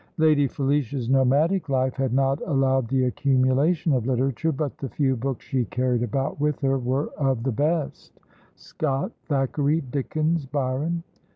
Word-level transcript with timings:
Lady 0.17 0.47
Felicia's 0.47 1.07
nomadic 1.11 1.69
life 1.69 1.93
had 1.93 2.11
not 2.11 2.41
allowed 2.47 2.87
the 2.87 3.03
accumulation 3.03 3.93
of 3.93 4.07
literature, 4.07 4.51
but 4.51 4.75
the 4.79 4.89
few 4.89 5.15
books 5.15 5.45
she 5.45 5.65
carried 5.65 6.01
about 6.01 6.39
with 6.41 6.59
her 6.61 6.79
were 6.79 7.09
of 7.19 7.43
the 7.43 7.51
best, 7.51 8.19
Scott, 8.55 9.11
Thackeray, 9.27 9.79
Dickens, 9.81 10.47
Byron. 10.47 11.03